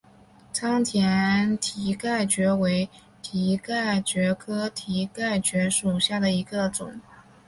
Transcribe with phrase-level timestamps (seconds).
[0.51, 2.89] 仓田蹄盖蕨为
[3.21, 6.99] 蹄盖蕨科蹄盖蕨属下的一个种。